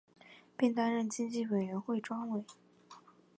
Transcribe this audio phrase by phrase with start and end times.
[0.57, 2.43] 并担任经济委员会专委。